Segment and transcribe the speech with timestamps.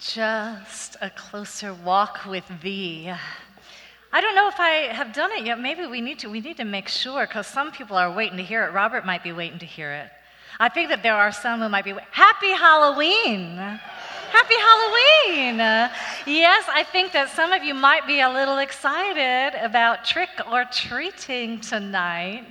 [0.00, 3.12] just a closer walk with thee.
[4.12, 5.60] I don't know if I have done it yet.
[5.60, 6.30] Maybe we need to.
[6.30, 8.72] We need to make sure because some people are waiting to hear it.
[8.72, 10.10] Robert might be waiting to hear it.
[10.58, 11.92] I think that there are some who might be.
[12.12, 13.56] Happy Halloween!
[13.56, 15.58] Happy Halloween!
[16.26, 20.64] yes, I think that some of you might be a little excited about trick or
[20.64, 22.44] treating tonight.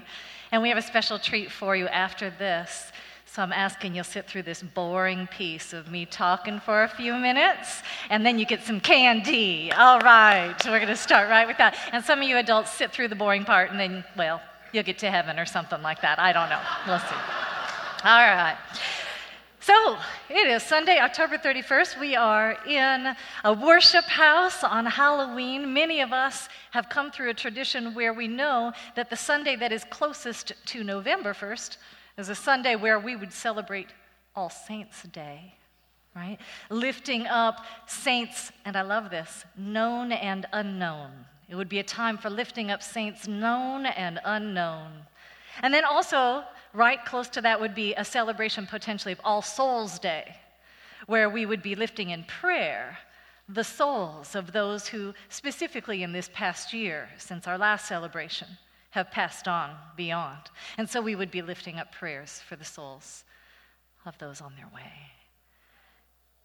[0.52, 2.92] And we have a special treat for you after this.
[3.36, 7.14] So I'm asking you'll sit through this boring piece of me talking for a few
[7.16, 9.74] minutes, and then you get some candy.
[9.74, 11.78] All right, we're going to start right with that.
[11.92, 14.98] And some of you adults sit through the boring part, and then, well, you'll get
[15.00, 16.18] to heaven or something like that.
[16.18, 16.62] I don't know.
[16.88, 17.16] We'll see.
[18.06, 18.56] All right.
[19.60, 19.98] So
[20.30, 22.00] it is Sunday, October 31st.
[22.00, 25.74] We are in a worship house on Halloween.
[25.74, 29.74] Many of us have come through a tradition where we know that the Sunday that
[29.74, 31.76] is closest to November 1st
[32.18, 33.90] is a Sunday where we would celebrate
[34.36, 35.56] All Saints' Day,
[36.16, 36.38] right?
[36.70, 41.12] Lifting up saints, and I love this, known and unknown.
[41.50, 44.92] It would be a time for lifting up saints known and unknown.
[45.62, 50.00] And then also, right close to that would be a celebration potentially of All Souls'
[50.00, 50.38] Day,
[51.08, 52.98] where we would be lifting in prayer
[53.48, 58.48] the souls of those who, specifically in this past year, since our last celebration,
[58.96, 60.50] have passed on beyond.
[60.78, 63.26] And so we would be lifting up prayers for the souls
[64.06, 64.92] of those on their way.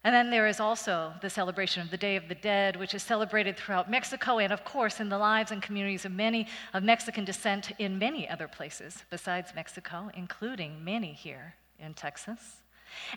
[0.03, 3.03] And then there is also the celebration of the Day of the Dead, which is
[3.03, 7.23] celebrated throughout Mexico and, of course, in the lives and communities of many of Mexican
[7.23, 12.57] descent in many other places besides Mexico, including many here in Texas.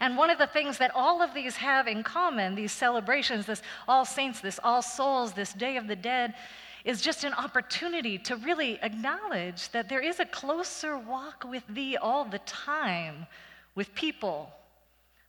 [0.01, 3.62] And one of the things that all of these have in common, these celebrations, this
[3.89, 6.35] All Saints, this All Souls, this Day of the Dead,
[6.85, 11.97] is just an opportunity to really acknowledge that there is a closer walk with Thee
[11.97, 13.27] all the time
[13.75, 14.53] with people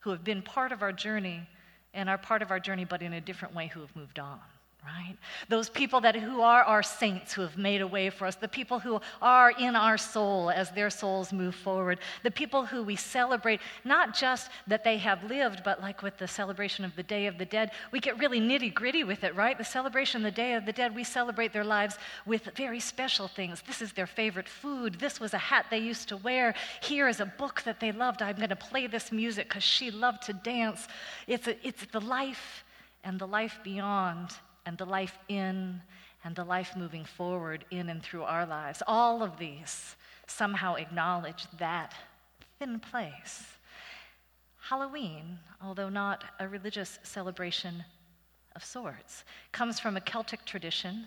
[0.02, 1.48] who have been part of our journey
[1.94, 4.40] and are part of our journey, but in a different way who have moved on
[4.86, 5.18] right?
[5.50, 8.48] Those people that who are our saints who have made a way for us, the
[8.48, 12.96] people who are in our soul as their souls move forward, the people who we
[12.96, 17.26] celebrate, not just that they have lived, but like with the celebration of the Day
[17.26, 19.58] of the Dead, we get really nitty gritty with it, right?
[19.58, 23.28] The celebration of the Day of the Dead, we celebrate their lives with very special
[23.28, 23.64] things.
[23.66, 25.00] This is their favorite food.
[25.00, 26.54] This was a hat they used to wear.
[26.82, 28.22] Here is a book that they loved.
[28.22, 30.88] I'm going to play this music because she loved to dance.
[31.26, 32.64] It's, a, it's the life
[33.04, 34.32] and the life beyond
[34.66, 35.82] and the life in
[36.24, 38.82] and the life moving forward in and through our lives.
[38.88, 39.96] All of these
[40.28, 41.94] somehow acknowledge that
[42.58, 43.44] thin place.
[44.60, 47.84] Halloween, although not a religious celebration
[48.56, 51.06] of sorts, comes from a Celtic tradition,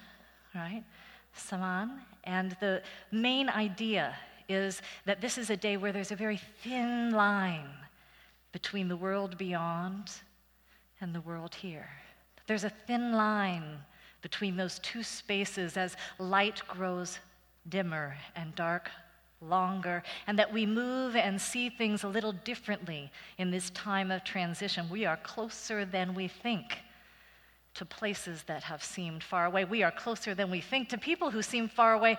[0.55, 0.85] right?
[1.33, 1.91] Samhain.
[2.23, 4.15] And the main idea
[4.49, 7.69] is that this is a day where there's a very thin line
[8.53, 10.11] between the world beyond
[11.01, 11.89] and the world here.
[12.49, 13.79] There's a thin line
[14.23, 17.19] between those two spaces as light grows
[17.69, 18.91] dimmer and dark
[19.43, 24.25] longer, and that we move and see things a little differently in this time of
[24.25, 24.89] transition.
[24.89, 26.79] We are closer than we think
[27.75, 29.67] to places that have seemed far away.
[29.67, 32.17] We are closer than we think to people who seem far away.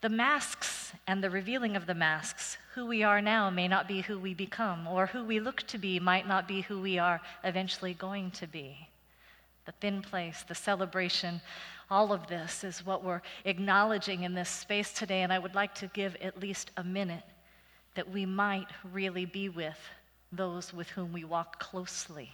[0.00, 4.02] The masks and the revealing of the masks, who we are now may not be
[4.02, 7.20] who we become, or who we look to be might not be who we are
[7.44, 8.88] eventually going to be
[9.68, 11.42] the thin place, the celebration.
[11.90, 15.20] All of this is what we're acknowledging in this space today.
[15.20, 17.22] And I would like to give at least a minute
[17.94, 19.78] that we might really be with
[20.32, 22.30] those with whom we walk closely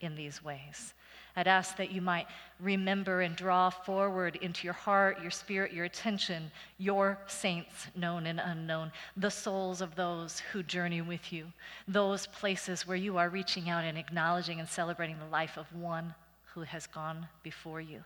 [0.00, 0.94] in these ways.
[1.34, 2.26] I'd ask that you might
[2.60, 8.38] remember and draw forward into your heart, your spirit, your attention, your saints, known and
[8.38, 11.46] unknown, the souls of those who journey with you,
[11.88, 16.14] those places where you are reaching out and acknowledging and celebrating the life of one
[16.54, 18.04] who has gone before you.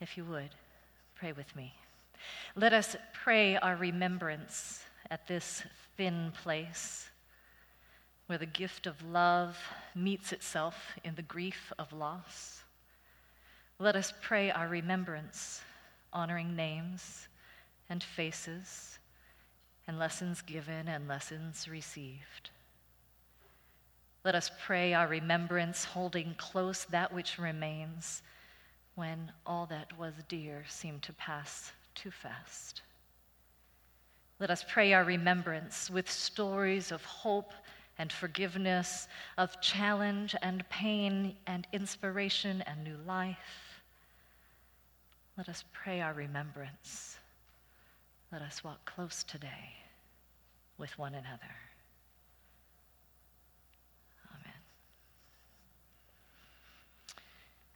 [0.00, 0.50] If you would,
[1.14, 1.72] pray with me.
[2.56, 5.62] Let us pray our remembrance at this
[5.96, 7.09] thin place
[8.30, 9.58] where the gift of love
[9.92, 12.62] meets itself in the grief of loss.
[13.80, 15.62] Let us pray our remembrance,
[16.12, 17.26] honoring names
[17.88, 19.00] and faces
[19.88, 22.50] and lessons given and lessons received.
[24.24, 28.22] Let us pray our remembrance, holding close that which remains
[28.94, 32.82] when all that was dear seemed to pass too fast.
[34.38, 37.52] Let us pray our remembrance with stories of hope
[38.00, 43.82] and forgiveness, of challenge and pain and inspiration and new life.
[45.36, 47.18] Let us pray our remembrance.
[48.32, 49.74] Let us walk close today
[50.78, 51.54] with one another.
[54.30, 54.54] Amen.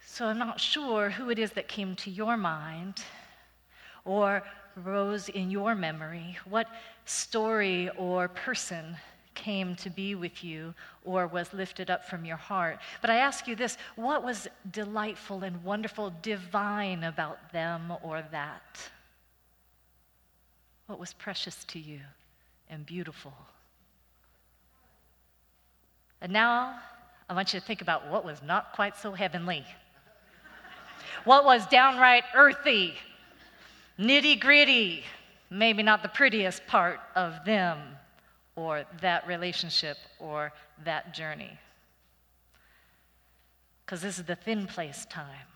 [0.07, 3.05] So I'm not sure who it is that came to your mind
[4.07, 4.43] or
[4.75, 6.39] rose in your memory.
[6.49, 6.67] What
[7.05, 8.97] story or person
[9.35, 12.79] came to be with you or was lifted up from your heart.
[13.01, 18.91] But I ask you this what was delightful and wonderful, divine about them or that?
[20.87, 22.01] What was precious to you
[22.69, 23.35] and beautiful?
[26.21, 26.79] And now
[27.29, 29.65] I want you to think about what was not quite so heavenly.
[31.25, 32.95] what was downright earthy,
[33.99, 35.05] nitty gritty,
[35.51, 37.79] maybe not the prettiest part of them
[38.57, 40.53] or that relationship or
[40.85, 41.59] that journey.
[43.85, 45.49] Because this is the thin place time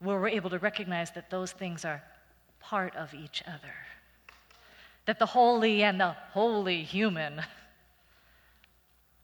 [0.00, 2.02] where we're able to recognize that those things are
[2.60, 3.74] part of each other,
[5.06, 7.40] that the holy and the holy human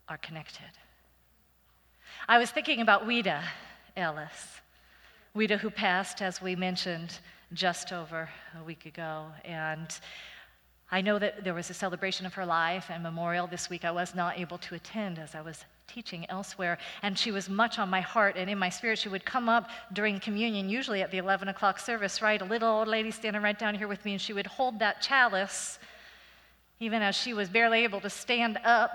[0.09, 0.71] are connected.
[2.29, 3.43] I was thinking about Ouida
[3.97, 4.61] Ellis.
[5.35, 7.19] Ouida, who passed, as we mentioned,
[7.53, 8.29] just over
[8.61, 9.27] a week ago.
[9.45, 9.89] And
[10.93, 13.83] I know that there was a celebration of her life and memorial this week.
[13.83, 17.79] I was not able to attend as I was teaching elsewhere, and she was much
[17.79, 18.99] on my heart and in my spirit.
[18.99, 22.43] She would come up during communion, usually at the 11 o'clock service, right?
[22.43, 25.01] A little old lady standing right down here with me, and she would hold that
[25.01, 25.79] chalice,
[26.79, 28.95] even as she was barely able to stand up.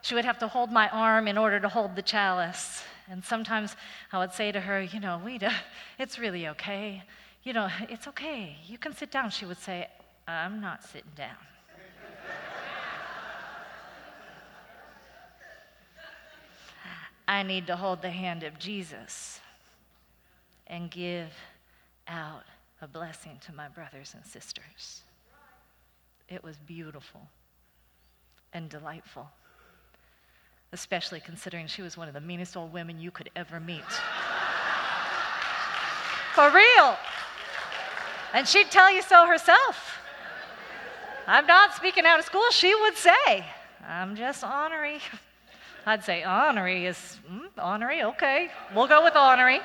[0.00, 2.82] She would have to hold my arm in order to hold the chalice.
[3.10, 3.76] And sometimes
[4.10, 5.52] I would say to her, You know, Ouida,
[5.98, 7.02] it's really okay.
[7.42, 8.56] You know, it's okay.
[8.66, 9.28] You can sit down.
[9.30, 9.88] She would say,
[10.28, 11.36] I'm not sitting down.
[17.26, 19.40] I need to hold the hand of Jesus
[20.66, 21.32] and give
[22.06, 22.44] out
[22.80, 25.02] a blessing to my brothers and sisters.
[26.28, 27.22] It was beautiful
[28.52, 29.30] and delightful,
[30.72, 33.82] especially considering she was one of the meanest old women you could ever meet.
[36.34, 36.96] For real.
[38.34, 39.87] And she'd tell you so herself.
[41.28, 43.44] I'm not speaking out of school, she would say.
[43.86, 44.98] I'm just honorary.
[45.84, 48.48] I'd say, honorary is, mm, honorary, okay.
[48.74, 49.60] We'll go with honorary.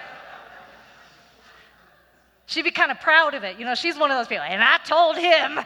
[2.47, 3.57] She'd be kind of proud of it.
[3.57, 5.61] You know, she's one of those people, and I told him,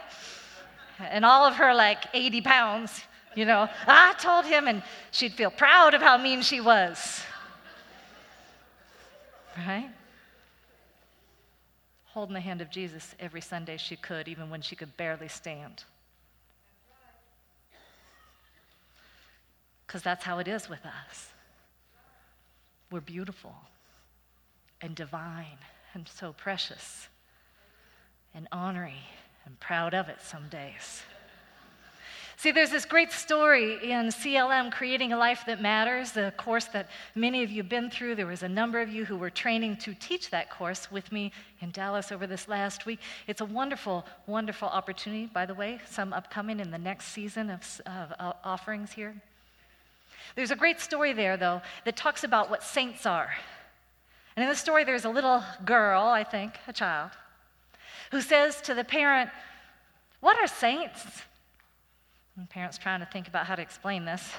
[1.00, 3.02] and all of her like 80 pounds,
[3.36, 7.24] you know, I told him, and she'd feel proud of how mean she was.
[9.58, 9.90] Right?
[12.18, 15.84] Holding the hand of Jesus every Sunday she could, even when she could barely stand.
[19.86, 21.30] Because that's how it is with us.
[22.90, 23.54] We're beautiful
[24.82, 25.60] and divine
[25.94, 27.08] and so precious
[28.34, 29.06] and honoring
[29.46, 31.04] and proud of it some days.
[32.40, 36.88] See, there's this great story in CLM, Creating a Life That Matters, the course that
[37.16, 38.14] many of you have been through.
[38.14, 41.32] There was a number of you who were training to teach that course with me
[41.62, 43.00] in Dallas over this last week.
[43.26, 47.82] It's a wonderful, wonderful opportunity, by the way, some upcoming in the next season of,
[47.88, 49.16] of uh, offerings here.
[50.36, 53.32] There's a great story there, though, that talks about what saints are.
[54.36, 57.10] And in the story, there's a little girl, I think, a child,
[58.12, 59.32] who says to the parent,
[60.20, 61.24] What are saints?
[62.46, 64.32] Parents trying to think about how to explain this.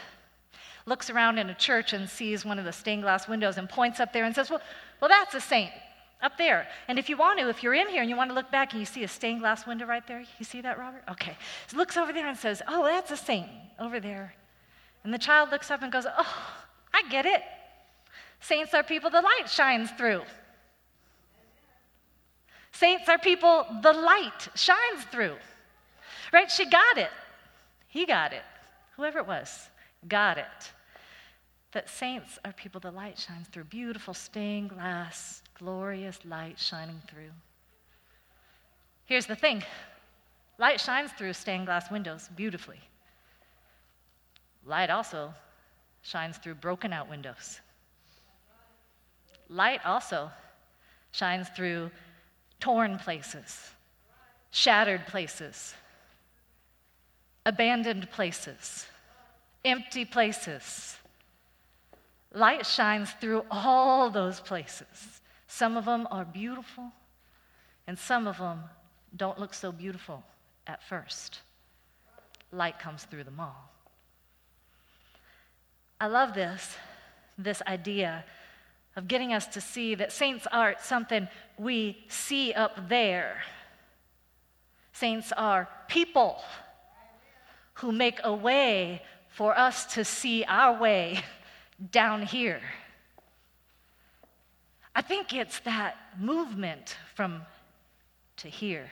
[0.87, 3.99] Looks around in a church and sees one of the stained glass windows and points
[4.01, 4.61] up there and says, Well,
[5.01, 5.72] well that's a saint
[6.22, 6.67] up there.
[6.87, 8.72] And if you want to, if you're in here and you want to look back
[8.72, 11.03] and you see a stained glass window right there, you see that, Robert?
[11.11, 11.37] Okay.
[11.67, 14.34] So looks over there and says, Oh, that's a saint over there.
[15.05, 16.37] And the child looks up and goes, Oh,
[16.94, 17.43] I get it.
[18.41, 20.22] Saints are people the light shines through.
[22.72, 25.34] Saints are people the light shines through.
[26.32, 26.51] Right?
[26.51, 27.11] She got it.
[27.89, 28.45] He got it.
[28.97, 29.71] Whoever it was
[30.07, 30.73] got it.
[31.73, 33.65] That saints are people the light shines through.
[33.65, 37.33] Beautiful stained glass, glorious light shining through.
[39.07, 39.63] Here's the thing
[40.59, 42.81] light shines through stained glass windows beautifully.
[44.65, 45.35] Light also
[46.03, 47.61] shines through broken out windows.
[49.49, 50.31] Light also
[51.13, 51.91] shines through
[52.61, 53.71] torn places,
[54.51, 55.75] shattered places,
[57.48, 58.86] abandoned places,
[59.64, 60.96] empty places.
[62.34, 65.22] Light shines through all those places.
[65.46, 66.93] Some of them are beautiful,
[67.86, 68.64] and some of them
[69.17, 70.22] don't look so beautiful
[70.67, 71.40] at first.
[72.52, 73.70] Light comes through them all.
[75.98, 76.76] I love this,
[77.38, 78.26] this idea
[78.94, 81.26] of getting us to see that saints aren't something
[81.56, 83.43] we see up there.
[84.93, 86.43] Saints are people
[87.79, 91.23] who make a way for us to see our way
[91.91, 92.61] down here.
[94.94, 97.43] I think it's that movement from
[98.39, 98.91] to here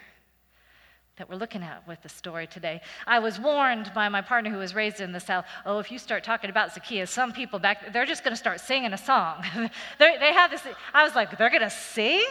[1.16, 2.80] that we're looking at with the story today.
[3.06, 5.98] I was warned by my partner who was raised in the South oh, if you
[5.98, 9.42] start talking about Zacchaeus, some people back they're just going to start singing a song.
[9.98, 10.62] they have this,
[10.94, 12.24] I was like, they're going to sing?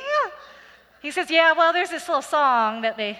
[1.02, 3.20] He says, yeah, well, there's this little song that they,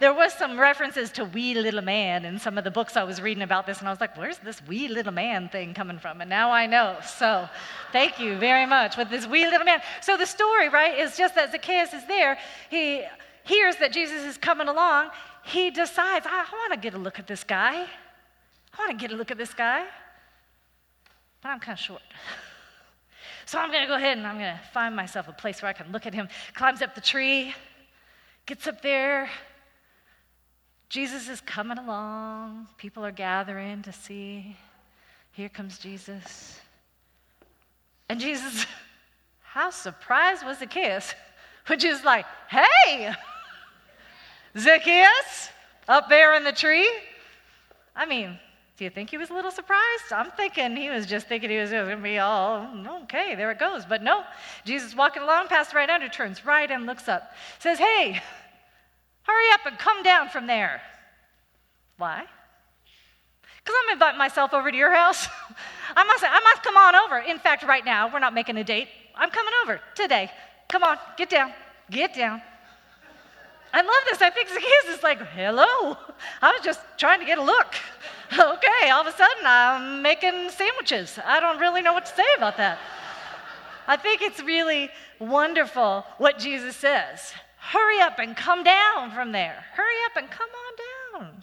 [0.00, 3.20] there was some references to wee little man in some of the books I was
[3.20, 6.20] reading about this, and I was like, "Where's this wee little man thing coming from?"
[6.20, 6.96] And now I know.
[7.04, 7.48] So,
[7.92, 9.80] thank you very much with this wee little man.
[10.00, 12.38] So the story, right, is just that Zacchaeus is there.
[12.70, 13.04] He
[13.44, 15.10] hears that Jesus is coming along.
[15.44, 17.82] He decides, "I want to get a look at this guy.
[17.82, 19.86] I want to get a look at this guy."
[21.46, 22.02] but I'm kind of short.
[23.48, 25.68] So I'm going to go ahead and I'm going to find myself a place where
[25.68, 26.28] I can look at him.
[26.54, 27.54] Climbs up the tree,
[28.44, 29.30] gets up there.
[30.88, 32.68] Jesus is coming along.
[32.76, 34.56] People are gathering to see.
[35.32, 36.60] Here comes Jesus.
[38.08, 38.66] And Jesus,
[39.42, 41.14] how surprised was Zacchaeus,
[41.66, 43.12] which is like, hey,
[44.58, 45.50] Zacchaeus,
[45.88, 46.88] up there in the tree.
[47.94, 48.38] I mean,
[48.76, 50.12] do you think he was a little surprised?
[50.12, 52.68] I'm thinking he was just thinking he was going to be all,
[53.04, 53.86] okay, there it goes.
[53.86, 54.22] But no,
[54.64, 58.20] Jesus walking along past right under, turns right and looks up, says, hey,
[59.26, 60.80] hurry up and come down from there.
[61.98, 62.24] Why?
[63.58, 65.26] Because I'm inviting myself over to your house.
[65.96, 67.18] I must, I must come on over.
[67.18, 68.88] In fact, right now, we're not making a date.
[69.14, 70.30] I'm coming over today.
[70.68, 71.52] Come on, get down,
[71.90, 72.42] get down.
[73.72, 74.22] I love this.
[74.22, 75.96] I think Zacchaeus is like, hello.
[76.40, 77.74] I was just trying to get a look.
[78.32, 81.18] okay, all of a sudden I'm making sandwiches.
[81.24, 82.78] I don't really know what to say about that.
[83.86, 87.32] I think it's really wonderful what Jesus says.
[87.72, 89.64] Hurry up and come down from there.
[89.72, 91.42] Hurry up and come on down.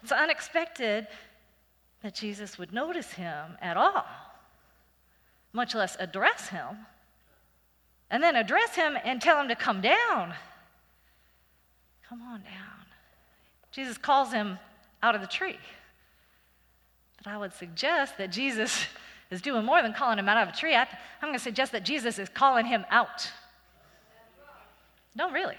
[0.00, 1.08] It's unexpected
[2.02, 4.06] that Jesus would notice him at all,
[5.52, 6.86] much less address him,
[8.12, 10.34] and then address him and tell him to come down.
[12.08, 12.86] Come on down.
[13.72, 14.56] Jesus calls him
[15.02, 15.58] out of the tree.
[17.18, 18.86] But I would suggest that Jesus
[19.32, 20.76] is doing more than calling him out of a tree.
[20.76, 20.88] I, am
[21.22, 23.28] going to suggest that Jesus is calling him out.
[25.14, 25.56] No, really.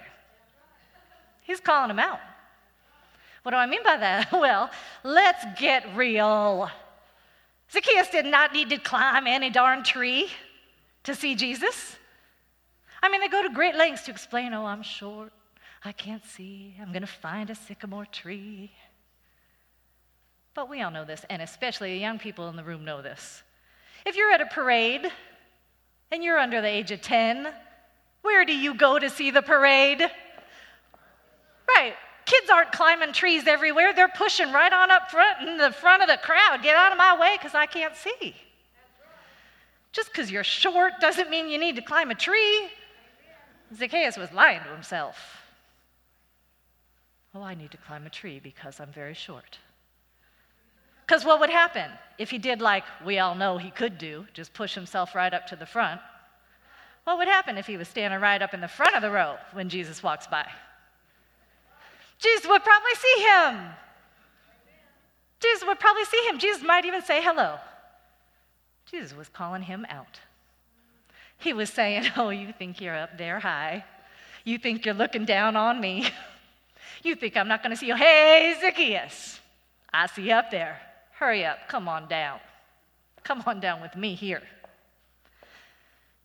[1.41, 2.19] He's calling him out.
[3.43, 4.31] What do I mean by that?
[4.41, 4.69] Well,
[5.03, 6.69] let's get real.
[7.71, 10.29] Zacchaeus did not need to climb any darn tree
[11.03, 11.95] to see Jesus.
[13.01, 15.31] I mean, they go to great lengths to explain, oh, I'm short,
[15.83, 18.71] I can't see, I'm going to find a sycamore tree.
[20.53, 23.41] But we all know this, and especially the young people in the room know this.
[24.05, 25.09] If you're at a parade
[26.11, 27.53] and you're under the age of 10,
[28.21, 30.01] where do you go to see the parade?
[31.75, 31.93] Right.
[32.25, 33.93] Kids aren't climbing trees everywhere.
[33.93, 36.61] They're pushing right on up front in the front of the crowd.
[36.61, 38.35] Get out of my way because I can't see.
[39.91, 42.69] Just because you're short doesn't mean you need to climb a tree.
[43.75, 45.17] Zacchaeus was lying to himself.
[47.33, 49.57] Oh, I need to climb a tree because I'm very short.
[51.05, 54.53] Because what would happen if he did like we all know he could do, just
[54.53, 55.99] push himself right up to the front?
[57.03, 59.37] What would happen if he was standing right up in the front of the row
[59.53, 60.47] when Jesus walks by?
[62.19, 63.69] Jesus would probably see him.
[65.39, 66.37] Jesus would probably see him.
[66.37, 67.57] Jesus might even say hello.
[68.89, 70.19] Jesus was calling him out.
[71.37, 73.83] He was saying, Oh, you think you're up there high.
[74.43, 76.07] You think you're looking down on me.
[77.03, 77.95] You think I'm not going to see you.
[77.95, 79.39] Hey, Zacchaeus,
[79.91, 80.79] I see you up there.
[81.13, 82.39] Hurry up, come on down.
[83.23, 84.43] Come on down with me here.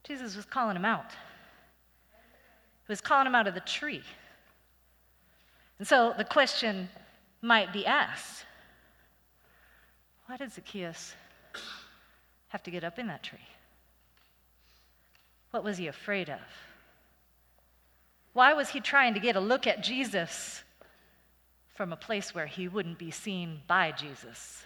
[0.06, 1.10] Jesus was calling him out.
[1.10, 4.02] He was calling him out of the tree.
[5.78, 6.88] And so the question
[7.42, 8.44] might be asked
[10.26, 11.14] why did Zacchaeus
[12.48, 13.38] have to get up in that tree?
[15.52, 16.40] What was he afraid of?
[18.32, 20.62] Why was he trying to get a look at Jesus
[21.74, 24.64] from a place where he wouldn't be seen by Jesus?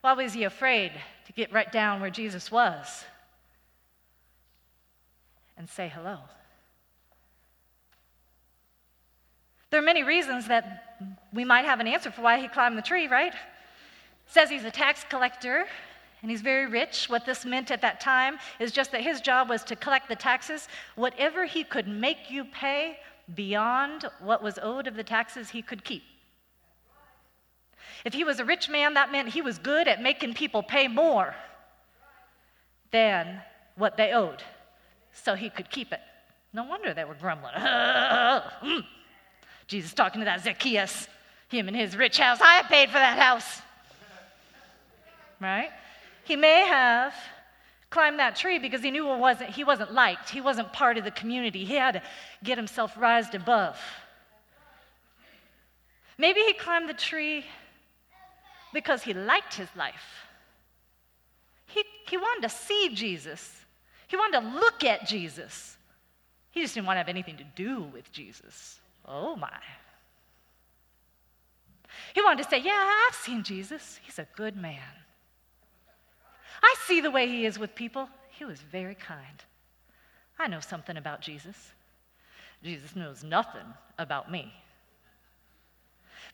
[0.00, 0.92] Why was he afraid
[1.26, 3.04] to get right down where Jesus was
[5.58, 6.18] and say hello?
[9.70, 10.96] There are many reasons that
[11.32, 13.32] we might have an answer for why he climbed the tree, right?
[13.32, 15.66] It says he's a tax collector
[16.22, 17.08] and he's very rich.
[17.08, 20.16] What this meant at that time is just that his job was to collect the
[20.16, 20.66] taxes.
[20.96, 22.98] Whatever he could make you pay
[23.34, 26.02] beyond what was owed of the taxes, he could keep.
[28.04, 30.88] If he was a rich man, that meant he was good at making people pay
[30.88, 31.34] more
[32.90, 33.42] than
[33.76, 34.42] what they owed,
[35.12, 36.00] so he could keep it.
[36.52, 37.54] No wonder they were grumbling.
[38.60, 38.80] Hmm.
[39.66, 41.06] Jesus talking to that Zacchaeus,
[41.48, 42.38] him and his rich house.
[42.40, 43.62] I paid for that house.
[45.40, 45.70] Right?
[46.24, 47.14] He may have
[47.88, 50.28] climbed that tree because he knew it wasn't, he wasn't liked.
[50.28, 51.64] He wasn't part of the community.
[51.64, 52.02] He had to
[52.42, 53.78] get himself raised above.
[56.18, 57.44] Maybe he climbed the tree
[58.72, 60.26] because he liked his life.
[61.66, 63.64] He, he wanted to see Jesus,
[64.08, 65.76] he wanted to look at Jesus.
[66.52, 68.80] He just didn't want to have anything to do with Jesus.
[69.06, 69.48] Oh my.
[72.12, 74.00] He wanted to say, Yeah, I've seen Jesus.
[74.02, 74.80] He's a good man.
[76.62, 78.08] I see the way he is with people.
[78.30, 79.44] He was very kind.
[80.38, 81.72] I know something about Jesus.
[82.62, 83.66] Jesus knows nothing
[83.98, 84.52] about me.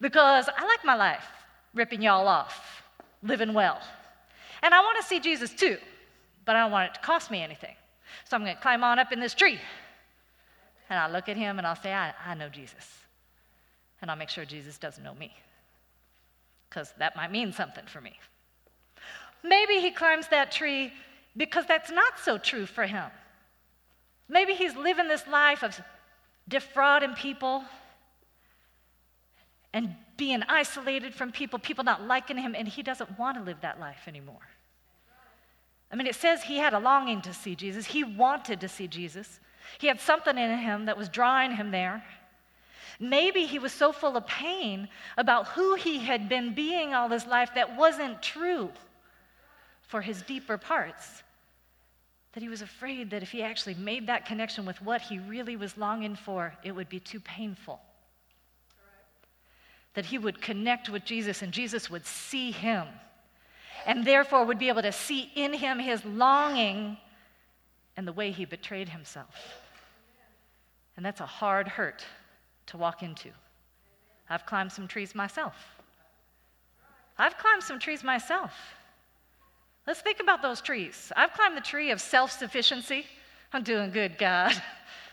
[0.00, 1.26] Because I like my life,
[1.76, 2.83] ripping y'all off,
[3.23, 3.80] living well.
[4.62, 5.76] And I want to see Jesus too,
[6.45, 7.75] but I don't want it to cost me anything.
[8.25, 9.61] So I'm going to climb on up in this tree.
[10.88, 12.88] And I'll look at him and I'll say, I, I know Jesus.
[14.00, 15.33] And I'll make sure Jesus doesn't know me.
[16.68, 18.18] Because that might mean something for me.
[19.42, 20.92] Maybe he climbs that tree
[21.37, 23.04] because that's not so true for him.
[24.28, 25.78] Maybe he's living this life of
[26.49, 27.64] defrauding people
[29.73, 33.61] and being isolated from people, people not liking him, and he doesn't want to live
[33.61, 34.49] that life anymore.
[35.90, 37.86] I mean, it says he had a longing to see Jesus.
[37.86, 39.40] He wanted to see Jesus.
[39.78, 42.02] He had something in him that was drawing him there.
[42.99, 44.88] Maybe he was so full of pain
[45.19, 48.71] about who he had been being all his life that wasn't true
[49.82, 51.23] for his deeper parts
[52.36, 55.56] that he was afraid that if he actually made that connection with what he really
[55.56, 57.80] was longing for, it would be too painful.
[59.97, 62.87] That he would connect with Jesus and Jesus would see him
[63.85, 66.97] and therefore would be able to see in him his longing
[67.97, 69.35] and the way he betrayed himself.
[70.97, 72.04] And that's a hard hurt
[72.67, 73.30] to walk into.
[74.30, 75.54] I've climbed some trees myself.
[77.19, 78.52] I've climbed some trees myself.
[79.87, 81.13] Let's think about those trees.
[81.17, 83.06] I've climbed the tree of self sufficiency.
[83.52, 84.61] I'm doing good, God.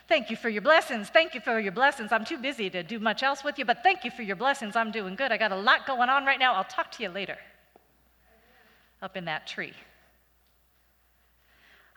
[0.06, 1.08] Thank you for your blessings.
[1.08, 2.12] Thank you for your blessings.
[2.12, 4.76] I'm too busy to do much else with you, but thank you for your blessings.
[4.76, 5.32] I'm doing good.
[5.32, 6.54] I got a lot going on right now.
[6.54, 7.38] I'll talk to you later.
[9.00, 9.72] Up in that tree.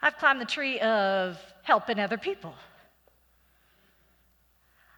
[0.00, 2.54] I've climbed the tree of helping other people.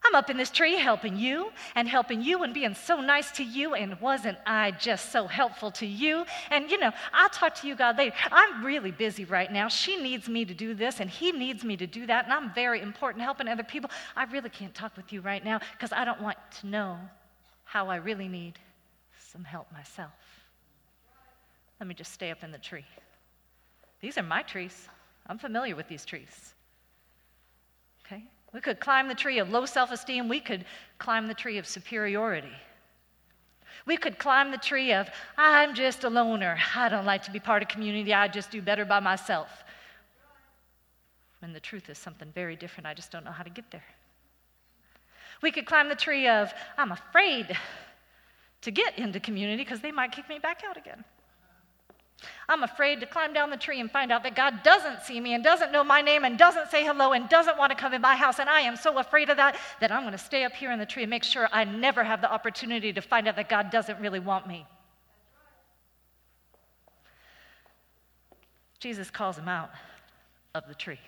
[0.02, 3.44] I'm up in this tree helping you and helping you and being so nice to
[3.44, 3.74] you.
[3.74, 6.24] And wasn't I just so helpful to you?
[6.50, 8.16] And you know, I'll talk to you, God, later.
[8.32, 9.68] I'm really busy right now.
[9.68, 12.24] She needs me to do this and he needs me to do that.
[12.24, 13.90] And I'm very important helping other people.
[14.16, 16.98] I really can't talk with you right now because I don't want to know
[17.64, 18.58] how I really need
[19.30, 20.10] some help myself.
[21.78, 22.84] Let me just stay up in the tree.
[24.00, 24.88] These are my trees.
[25.26, 26.54] I'm familiar with these trees.
[28.04, 28.24] Okay?
[28.52, 30.28] We could climb the tree of low self esteem.
[30.28, 30.64] We could
[30.98, 32.52] climb the tree of superiority.
[33.86, 35.08] We could climb the tree of,
[35.38, 36.58] I'm just a loner.
[36.74, 38.12] I don't like to be part of community.
[38.12, 39.48] I just do better by myself.
[41.40, 42.86] When the truth is something very different.
[42.86, 43.84] I just don't know how to get there.
[45.42, 47.56] We could climb the tree of, I'm afraid
[48.60, 51.02] to get into community because they might kick me back out again.
[52.48, 55.34] I'm afraid to climb down the tree and find out that God doesn't see me
[55.34, 58.02] and doesn't know my name and doesn't say hello and doesn't want to come in
[58.02, 58.38] my house.
[58.38, 60.78] And I am so afraid of that that I'm going to stay up here in
[60.78, 63.70] the tree and make sure I never have the opportunity to find out that God
[63.70, 64.66] doesn't really want me.
[68.80, 69.70] Jesus calls him out
[70.54, 71.00] of the tree.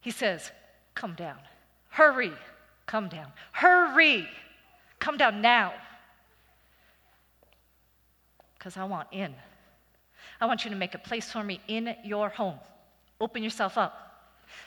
[0.00, 0.50] He says,
[0.94, 1.38] Come down.
[1.88, 2.32] Hurry.
[2.86, 3.32] Come down.
[3.52, 4.26] Hurry.
[4.98, 5.74] Come down now
[8.58, 9.34] because I want in.
[10.40, 12.58] I want you to make a place for me in your home.
[13.20, 14.02] Open yourself up.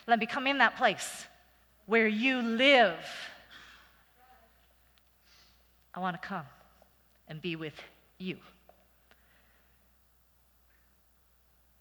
[0.07, 1.25] Let me come in that place
[1.85, 2.97] where you live.
[5.93, 6.45] I want to come
[7.27, 7.75] and be with
[8.17, 8.37] you.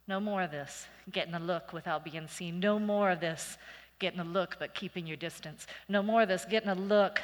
[0.06, 2.60] No more of this getting a look without being seen.
[2.60, 3.58] No more of this
[3.98, 5.66] getting a look but keeping your distance.
[5.88, 7.20] No more of this getting a look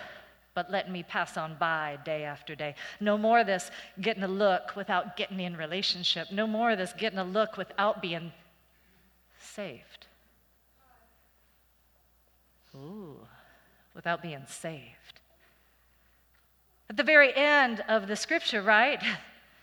[0.55, 2.75] but letting me pass on by day after day.
[3.01, 6.31] No more of this getting a look without getting in relationship.
[6.31, 8.33] No more of this getting a look without being
[9.41, 10.07] saved.
[12.75, 13.19] Ooh,
[13.95, 15.21] without being saved.
[16.89, 19.03] At the very end of the scripture, right?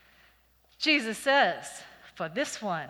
[0.78, 1.66] Jesus says,
[2.16, 2.88] For this one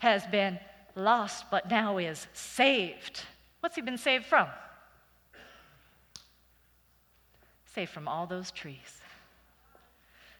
[0.00, 0.58] has been
[0.96, 3.22] lost, but now is saved.
[3.60, 4.48] What's he been saved from?
[7.74, 9.00] Saved from all those trees.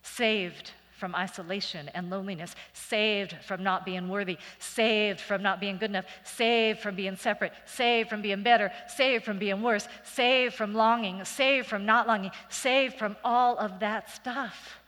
[0.03, 5.91] Saved from isolation and loneliness, saved from not being worthy, saved from not being good
[5.91, 10.73] enough, saved from being separate, saved from being better, saved from being worse, saved from
[10.73, 14.79] longing, saved from not longing, saved from all of that stuff.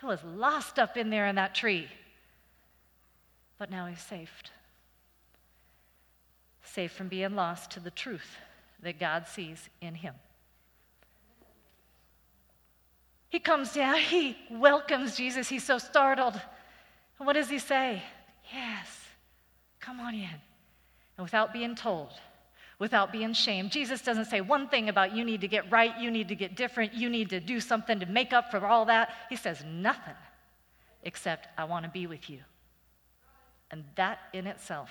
[0.00, 1.88] He was lost up in there in that tree,
[3.58, 4.50] but now he's saved.
[6.64, 8.36] Saved from being lost to the truth
[8.82, 10.14] that God sees in him.
[13.32, 15.48] He comes down, he welcomes Jesus.
[15.48, 16.38] He's so startled.
[17.18, 18.02] And what does he say?
[18.52, 18.86] Yes,
[19.80, 20.28] come on in.
[21.16, 22.10] And without being told,
[22.78, 26.10] without being shamed, Jesus doesn't say one thing about you need to get right, you
[26.10, 29.14] need to get different, you need to do something to make up for all that.
[29.30, 30.14] He says nothing
[31.02, 32.40] except, I want to be with you.
[33.70, 34.90] And that in itself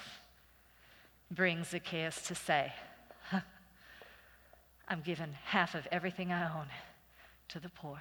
[1.29, 2.73] brings Zacchaeus to say,
[4.87, 6.65] I'm giving half of everything I own
[7.49, 7.99] to the poor.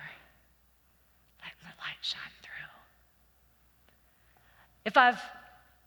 [1.43, 2.51] Let the light shine through.
[4.85, 5.21] If I've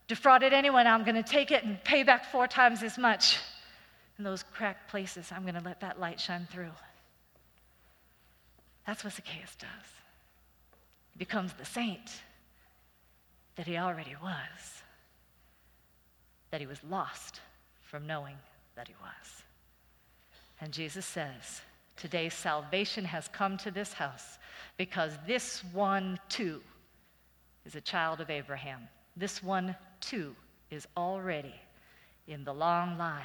[0.07, 3.39] defrauded anyone, I'm going to take it and pay back four times as much.
[4.17, 6.71] In those cracked places, I'm going to let that light shine through.
[8.85, 9.69] That's what Zacchaeus does.
[11.11, 12.11] He becomes the saint
[13.55, 14.83] that he already was,
[16.51, 17.39] that he was lost
[17.81, 18.35] from knowing
[18.75, 19.43] that he was.
[20.59, 21.61] And Jesus says,
[21.95, 24.37] Today salvation has come to this house
[24.77, 26.61] because this one too
[27.65, 28.81] is a child of Abraham.
[29.15, 30.35] This one too
[30.71, 31.55] is already
[32.27, 33.21] in the long line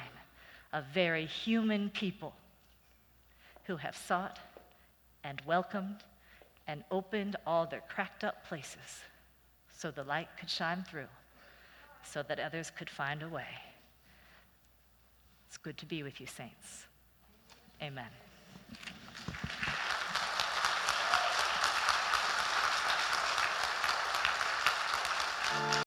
[0.71, 2.33] of very human people
[3.65, 4.39] who have sought
[5.23, 6.03] and welcomed
[6.67, 9.03] and opened all their cracked up places
[9.75, 11.07] so the light could shine through,
[12.03, 13.47] so that others could find a way.
[15.47, 16.85] It's good to be with you, saints.
[17.81, 18.09] Amen.